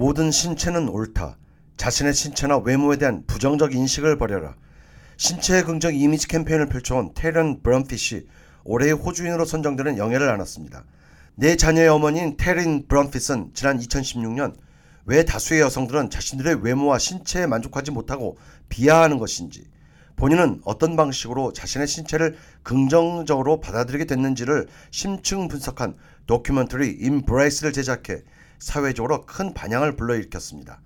모든 0.00 0.30
신체는 0.30 0.88
옳다. 0.88 1.36
자신의 1.76 2.14
신체나 2.14 2.56
외모에 2.56 2.96
대한 2.96 3.22
부정적 3.26 3.74
인식을 3.74 4.16
버려라. 4.16 4.54
신체의 5.18 5.64
긍정 5.64 5.94
이미지 5.94 6.26
캠페인을 6.26 6.70
펼쳐온 6.70 7.12
테런 7.14 7.60
브런핏이 7.62 8.22
올해의 8.64 8.94
호주인으로 8.94 9.44
선정되는 9.44 9.98
영예를 9.98 10.30
안았습니다. 10.30 10.86
내 11.34 11.54
자녀의 11.54 11.88
어머니인 11.88 12.38
테린 12.38 12.86
브런핏은 12.88 13.50
지난 13.52 13.78
2016년 13.78 14.54
왜 15.04 15.22
다수의 15.26 15.60
여성들은 15.60 16.08
자신들의 16.08 16.64
외모와 16.64 16.98
신체에 16.98 17.46
만족하지 17.46 17.90
못하고 17.90 18.38
비하하는 18.70 19.18
것인지 19.18 19.66
본인은 20.16 20.62
어떤 20.64 20.96
방식으로 20.96 21.52
자신의 21.52 21.86
신체를 21.86 22.38
긍정적으로 22.62 23.60
받아들이게 23.60 24.06
됐는지를 24.06 24.66
심층 24.90 25.48
분석한 25.48 25.94
다큐멘터리 26.26 26.88
임브레이스를 26.88 27.74
제작해 27.74 28.22
사회적으로 28.60 29.26
큰 29.26 29.52
반향을 29.52 29.96
불러일으켰습니다. 29.96 30.80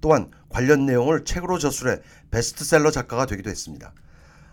또한 0.00 0.30
관련 0.48 0.86
내용을 0.86 1.24
책으로 1.24 1.58
저술해 1.58 1.98
베스트셀러 2.30 2.90
작가가 2.90 3.26
되기도 3.26 3.48
했습니다. 3.48 3.92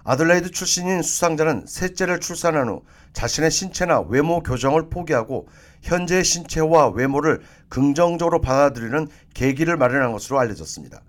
아들레이드 0.03 0.51
출신인 0.51 1.01
수상자는 1.01 1.65
셋째를 1.67 2.21
출산한 2.21 2.69
후 2.69 2.83
자신의 3.11 3.51
신체나 3.51 4.01
외모 4.01 4.41
교정을 4.41 4.89
포기하고 4.89 5.49
현재의 5.81 6.23
신체와 6.23 6.89
외모를 6.89 7.41
긍정적으로 7.67 8.39
받아들이는 8.39 9.09
계기를 9.33 9.75
마련한 9.75 10.13
것으로 10.13 10.39
알려졌습니다. 10.39 11.01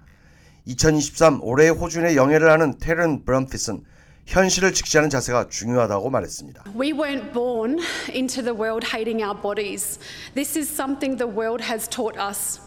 2023 0.64 1.42
올해의 1.42 1.70
호주인의 1.70 2.16
영예를 2.16 2.50
하는 2.50 2.76
테런 2.78 3.24
브럼핏은 3.24 3.84
현실을 4.27 4.73
직시하는 4.73 5.09
자세가 5.09 5.49
중요하다고 5.49 6.09
말했습니다. 6.09 6.63
We 6.75 6.91
weren't 6.93 7.33
born 7.33 7.79
into 8.13 8.41
the 8.41 8.55
world 8.55 8.87
hating 8.87 9.23
our 9.23 9.39
bodies. 9.39 9.99
This 10.33 10.57
is 10.57 10.69
something 10.69 11.17
the 11.17 11.29
world 11.29 11.63
has 11.65 11.89
taught 11.89 12.17
us. 12.17 12.61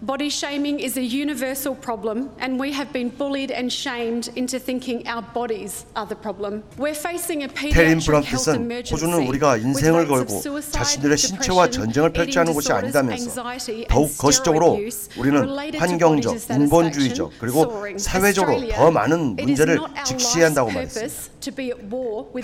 Body 0.00 0.28
shaming 0.30 0.78
is 0.78 0.96
a 0.96 1.02
universal 1.02 1.74
problem, 1.74 2.30
and 2.38 2.56
we 2.56 2.72
have 2.72 2.92
been 2.92 3.08
bullied 3.10 3.50
and 3.50 3.66
shamed 3.68 4.30
into 4.36 4.56
thinking 4.60 5.02
our 5.08 5.22
bodies 5.34 5.86
are 5.96 6.06
the 6.06 6.14
problem. 6.14 6.62
We're 6.78 6.94
facing 6.94 7.42
a 7.42 7.48
pediatric 7.48 8.22
health 8.22 8.46
emergency. 8.46 8.94
호주는 8.94 9.26
우리가 9.26 9.56
인생을 9.56 10.06
걸고 10.06 10.40
자신들의 10.70 11.18
신체와 11.18 11.70
전쟁을 11.70 12.12
펼쳐야 12.12 12.42
하는 12.42 12.52
eating 12.52 12.54
곳이 12.54 12.72
아니다면서 12.72 13.42
더욱 13.88 14.16
거시적으로 14.16 14.78
우리는 15.18 15.76
환경적, 15.76 16.48
인본주의적 16.48 17.32
그리고. 17.40 17.98
사회적으로 17.98 18.68
더 18.68 18.92
많은 18.92 19.34
문제를 19.34 19.80
직시해야 20.06 20.46
한다고 20.46 20.70
말했습니다. 20.70 21.14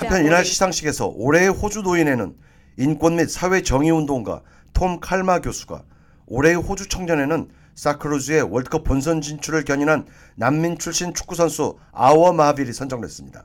한편 0.00 0.26
이날. 0.26 0.44
시상식에서 0.44 1.06
올해의 1.14 1.50
호주 1.50 1.82
노인에는 1.82 2.34
인권 2.78 3.14
및 3.14 3.30
사회 3.30 3.62
정의 3.62 3.92
운동가 3.92 4.42
톰 4.72 4.98
칼마 4.98 5.40
교수가 5.40 5.84
올해의 6.26 6.56
호주 6.56 6.88
청년에는 6.88 7.48
사크루즈의 7.74 8.42
월드컵 8.42 8.84
본선 8.84 9.20
진출을 9.20 9.64
견인한 9.64 10.06
난민 10.36 10.78
출신 10.78 11.12
축구 11.12 11.34
선수 11.34 11.76
아워 11.92 12.32
마빌이 12.32 12.72
선정됐습니다. 12.72 13.44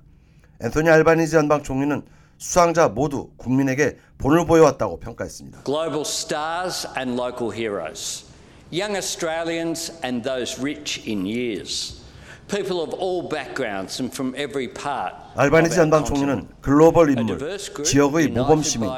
앤토니 0.61 0.89
알바니지 0.89 1.35
연방 1.35 1.63
총리는 1.63 2.03
수상자 2.37 2.87
모두 2.87 3.31
국민에게 3.37 3.97
본을 4.17 4.45
보여왔다고 4.45 4.99
평가했습니다. 4.99 5.63
global 5.63 6.01
stars 6.01 6.87
and 6.97 7.19
local 7.19 7.51
heroes, 7.51 8.25
young 8.71 8.95
Australians 8.95 9.91
and 10.03 10.23
those 10.23 10.61
rich 10.61 11.03
in 11.09 11.25
years, 11.25 12.01
people 12.47 12.81
of 12.81 12.93
all 12.97 13.27
backgrounds 13.27 13.99
and 14.01 14.13
from 14.13 14.33
every 14.37 14.71
part. 14.71 15.15
our 15.37 15.51
연방. 15.77 16.05
총리는 16.05 16.47
글로벌 16.61 17.17
인물, 17.17 17.57
지역의 17.83 18.29
모범 18.29 18.61
시민, 18.63 18.89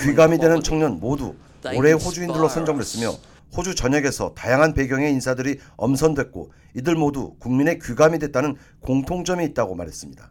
귀감이 0.00 0.38
되는 0.38 0.62
청년 0.62 1.00
모두 1.00 1.34
올해의 1.72 1.94
호주인들로 1.94 2.48
선정됐으며 2.48 3.14
호주 3.56 3.74
전역에서 3.74 4.34
다양한 4.34 4.74
배경의 4.74 5.12
인사들이 5.12 5.60
엄선됐고 5.76 6.52
이들 6.76 6.96
모두 6.96 7.34
국민의 7.38 7.78
귀감이 7.78 8.18
됐다는 8.18 8.56
공통점이 8.80 9.44
있다고 9.46 9.74
말했습니다. 9.76 10.30